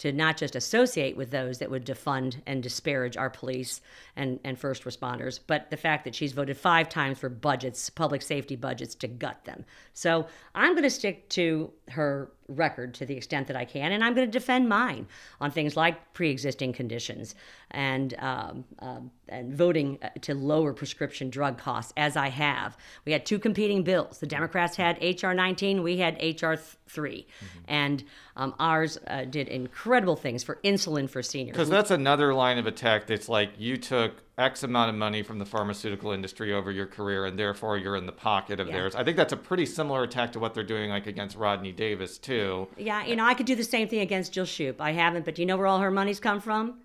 [0.00, 3.82] to not just associate with those that would defund and disparage our police
[4.16, 8.22] and, and first responders, but the fact that she's voted five times for budgets, public
[8.22, 9.62] safety budgets, to gut them.
[9.92, 14.04] So I'm going to stick to her record to the extent that I can, and
[14.04, 15.06] I'm going to defend mine
[15.40, 17.34] on things like pre-existing conditions
[17.70, 22.76] and um, uh, and voting uh, to lower prescription drug costs, as I have.
[23.04, 24.18] We had two competing bills.
[24.18, 27.58] The Democrats had HR 19, we had HR 3, mm-hmm.
[27.68, 28.04] and
[28.36, 31.54] um, ours uh, did incredible things for insulin for seniors.
[31.54, 33.06] Because that's another line of attack.
[33.06, 37.26] That's like you took X amount of money from the pharmaceutical industry over your career,
[37.26, 38.74] and therefore you're in the pocket of yeah.
[38.74, 38.94] theirs.
[38.94, 42.18] I think that's a pretty similar attack to what they're doing, like against Rodney Davis
[42.18, 42.68] too.
[42.76, 44.80] Yeah, you know, I could do the same thing against Jill Schupp.
[44.80, 46.80] I haven't, but do you know where all her money's come from?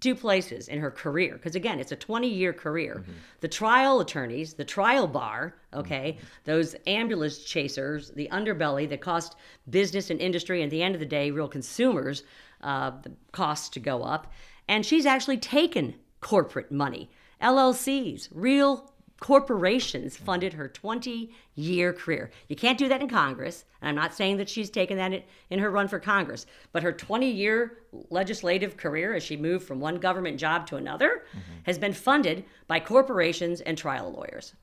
[0.00, 3.12] two places in her career because again it's a 20 year career mm-hmm.
[3.40, 6.26] the trial attorneys the trial bar okay mm-hmm.
[6.44, 9.36] those ambulance chasers the underbelly that cost
[9.70, 12.22] business and industry and at the end of the day real consumers
[12.62, 14.32] uh, the costs to go up
[14.68, 17.10] and she's actually taken corporate money.
[17.40, 18.90] LLCs, real
[19.20, 22.30] corporations funded her 20 year career.
[22.48, 23.64] You can't do that in Congress.
[23.80, 26.92] And I'm not saying that she's taken that in her run for Congress, but her
[26.92, 27.78] 20 year
[28.10, 31.60] legislative career as she moved from one government job to another mm-hmm.
[31.64, 34.54] has been funded by corporations and trial lawyers.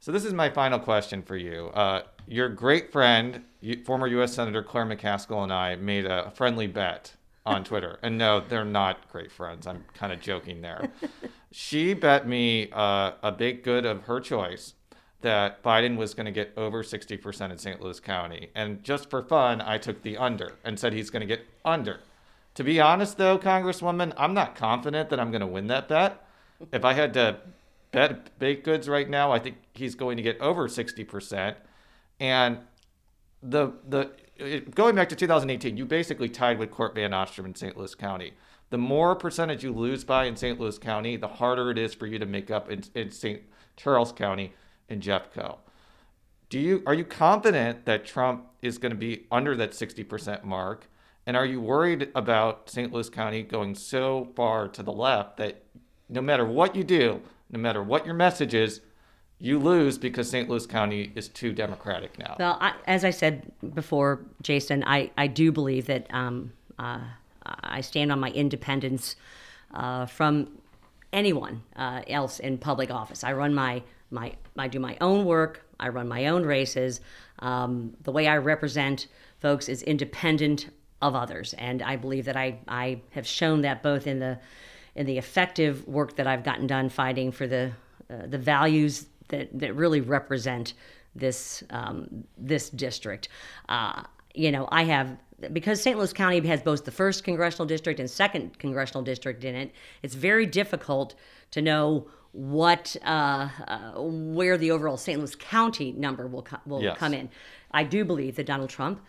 [0.00, 1.66] So, this is my final question for you.
[1.74, 3.42] Uh, your great friend,
[3.84, 4.32] former U.S.
[4.32, 7.14] Senator Claire McCaskill, and I made a friendly bet
[7.48, 7.98] on Twitter.
[8.02, 9.66] And no, they're not great friends.
[9.66, 10.90] I'm kind of joking there.
[11.50, 14.74] she bet me uh, a big good of her choice
[15.20, 17.80] that Biden was going to get over 60% in St.
[17.80, 18.50] Louis County.
[18.54, 22.00] And just for fun, I took the under and said he's going to get under.
[22.54, 26.24] To be honest, though, Congresswoman, I'm not confident that I'm going to win that bet.
[26.72, 27.38] If I had to
[27.92, 31.54] bet baked goods right now, I think he's going to get over 60%.
[32.20, 32.58] And
[33.42, 34.10] the the
[34.74, 37.76] going back to 2018, you basically tied with Cort VanOstran in St.
[37.76, 38.32] Louis County.
[38.70, 40.60] The more percentage you lose by in St.
[40.60, 43.42] Louis County, the harder it is for you to make up in, in St.
[43.76, 44.52] Charles County
[44.88, 45.58] in Jeffco.
[46.50, 50.88] Do you are you confident that Trump is going to be under that 60% mark?
[51.26, 52.92] And are you worried about St.
[52.92, 55.62] Louis County going so far to the left that
[56.08, 57.20] no matter what you do,
[57.50, 58.80] no matter what your message is,
[59.40, 60.48] you lose because St.
[60.48, 62.36] Louis County is too Democratic now.
[62.38, 67.00] Well, I, as I said before, Jason, I, I do believe that um, uh,
[67.44, 69.16] I stand on my independence
[69.72, 70.58] uh, from
[71.12, 73.22] anyone uh, else in public office.
[73.22, 75.64] I run my, my, I do my own work.
[75.78, 77.00] I run my own races.
[77.38, 79.06] Um, the way I represent
[79.38, 80.70] folks is independent
[81.00, 84.40] of others, and I believe that I, I have shown that both in the
[84.96, 87.70] in the effective work that I've gotten done fighting for the
[88.10, 90.74] uh, the values that that really represent
[91.14, 93.28] this um, this district.
[93.68, 94.02] Uh,
[94.34, 95.16] you know, I have
[95.52, 95.96] because St.
[95.96, 99.72] Louis County has both the first congressional district and second congressional district in it.
[100.02, 101.14] It's very difficult
[101.52, 105.18] to know what uh, uh, where the overall St.
[105.18, 106.96] Louis County number will co- will yes.
[106.98, 107.30] come in.
[107.70, 109.00] I do believe that Donald Trump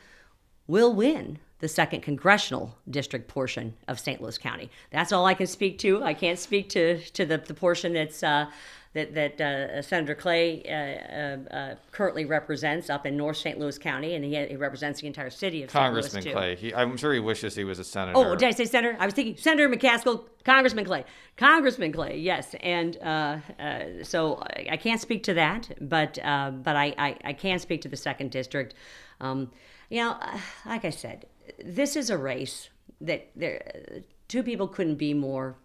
[0.67, 4.21] will win the second congressional district portion of St.
[4.21, 4.69] Louis County.
[4.91, 6.03] That's all I can speak to.
[6.03, 8.49] I can't speak to to the, the portion that's uh,
[8.93, 13.59] that that uh, Senator Clay uh, uh, uh, currently represents up in North St.
[13.59, 16.25] Louis County, and he, he represents the entire city of Congressman St.
[16.25, 16.69] Louis, Congressman Clay.
[16.69, 18.17] He, I'm sure he wishes he was a senator.
[18.17, 18.97] Oh, did I say senator?
[18.99, 21.05] I was thinking Senator McCaskill, Congressman Clay,
[21.37, 22.17] Congressman Clay.
[22.17, 27.17] Yes, and uh, uh, so I, I, can't speak to that, but but I, I,
[27.23, 28.73] I can speak to the second district.
[29.21, 29.51] Um,
[29.89, 30.17] you know,
[30.65, 31.25] like I said,
[31.63, 32.69] this is a race
[33.01, 35.57] that there two people couldn't be more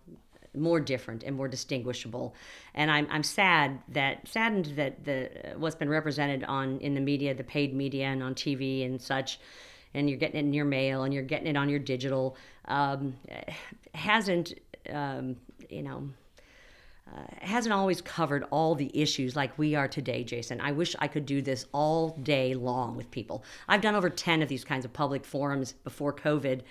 [0.55, 2.35] more different and more distinguishable.
[2.75, 7.35] And I'm, I'm sad that saddened that the what's been represented on in the media,
[7.35, 9.41] the paid media, and on TV and such,
[9.93, 12.37] and you're getting it in your mail and you're getting it on your digital,
[12.67, 13.15] um,
[13.95, 14.55] hasn't
[14.91, 15.37] um,
[15.69, 16.09] you know.
[17.07, 20.59] Uh, hasn't always covered all the issues like we are today, Jason.
[20.59, 23.45] I wish I could do this all day long with people.
[23.69, 26.63] I've done over 10 of these kinds of public forums before COVID,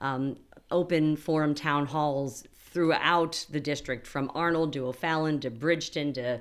[0.00, 0.36] um,
[0.70, 2.44] open forum town halls
[2.74, 6.40] throughout the district, from Arnold to O'Fallon to Bridgeton to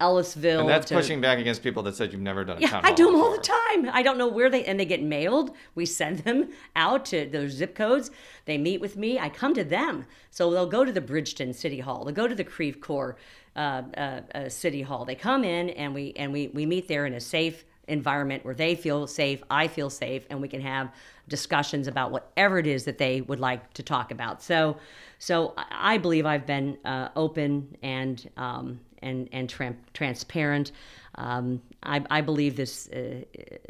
[0.00, 0.60] Ellisville.
[0.60, 2.80] And that's to, pushing back against people that said you've never done a yeah, town
[2.84, 3.28] I do them before.
[3.28, 3.90] all the time.
[3.92, 5.52] I don't know where they and they get mailed.
[5.74, 8.10] We send them out to those zip codes.
[8.46, 9.18] They meet with me.
[9.18, 10.06] I come to them.
[10.30, 12.04] So they'll go to the Bridgeton City Hall.
[12.04, 13.16] They'll go to the Creve Coeur
[13.54, 15.04] uh, uh, uh, City Hall.
[15.04, 18.54] They come in and we and we we meet there in a safe environment where
[18.54, 20.90] they feel safe, I feel safe, and we can have
[21.28, 24.42] discussions about whatever it is that they would like to talk about.
[24.42, 24.76] So,
[25.18, 30.72] so I believe I've been uh, open and um, and and tra- transparent.
[31.16, 33.22] Um, I, I, believe this uh,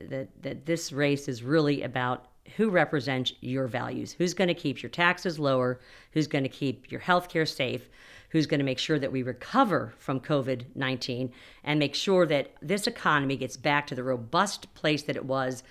[0.08, 2.26] that that this race is really about
[2.56, 5.80] who represents your values, who's going to keep your taxes lower,
[6.12, 7.88] who's going to keep your health care safe,
[8.30, 11.32] who's going to make sure that we recover from COVID 19
[11.64, 15.62] and make sure that this economy gets back to the robust place that it was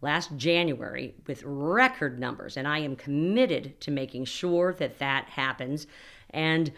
[0.00, 5.86] last January with record numbers, and I am committed to making sure that that happens.
[6.30, 6.72] And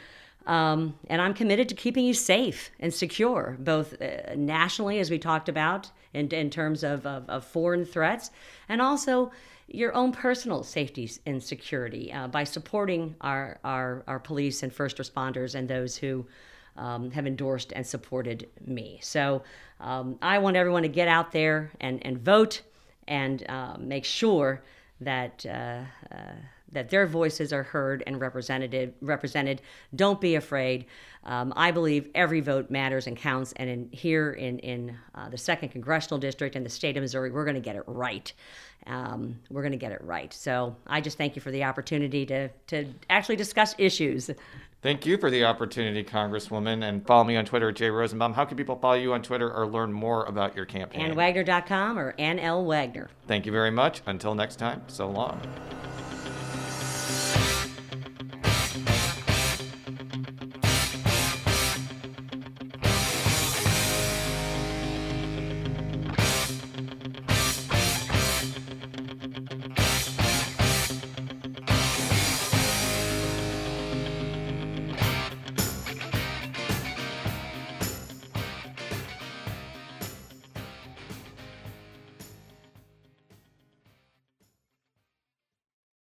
[0.46, 5.18] um, and I'm committed to keeping you safe and secure, both uh, nationally, as we
[5.18, 8.30] talked about, in, in terms of, of, of foreign threats,
[8.68, 9.32] and also
[9.66, 14.98] your own personal safety and security uh, by supporting our, our, our police and first
[14.98, 16.24] responders and those who
[16.76, 19.00] um, have endorsed and supported me.
[19.02, 19.42] So
[19.80, 22.62] um, I want everyone to get out there and, and vote
[23.08, 24.62] and uh, make sure
[25.00, 25.44] that.
[25.46, 25.82] Uh,
[26.14, 26.32] uh
[26.72, 28.94] that their voices are heard and represented.
[29.00, 29.62] Represented.
[29.94, 30.86] Don't be afraid.
[31.24, 33.52] Um, I believe every vote matters and counts.
[33.56, 37.30] And in, here in in uh, the second congressional district in the state of Missouri,
[37.30, 38.32] we're going to get it right.
[38.86, 40.32] Um, we're going to get it right.
[40.32, 44.30] So I just thank you for the opportunity to to actually discuss issues.
[44.86, 46.88] Thank you for the opportunity, Congresswoman.
[46.88, 48.34] And follow me on Twitter at Jay Rosenbaum.
[48.34, 51.12] How can people follow you on Twitter or learn more about your campaign?
[51.12, 53.10] AnnWagner.com or NL Wagner.
[53.26, 54.02] Thank you very much.
[54.06, 55.40] Until next time, so long.